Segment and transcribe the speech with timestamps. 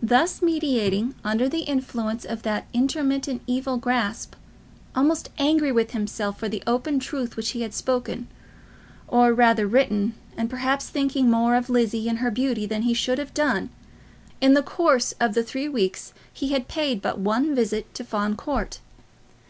[0.00, 4.34] Thus meditating, under the influence of that intermittent evil grasp,
[4.96, 8.26] almost angry with himself for the open truth which he had spoken,
[9.06, 13.18] or rather written, and perhaps thinking more of Lizzie and her beauty than he should
[13.18, 13.68] have done,
[14.40, 18.80] in the course of three weeks he had paid but one visit to Fawn Court.